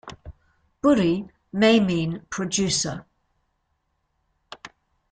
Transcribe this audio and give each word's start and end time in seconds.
"Buri" 0.83 1.29
may 1.53 1.79
mean 1.79 2.25
"producer". 2.31 3.05